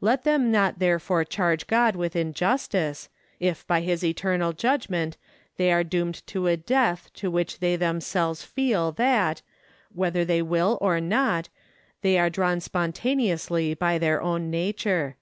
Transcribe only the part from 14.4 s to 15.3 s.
nature.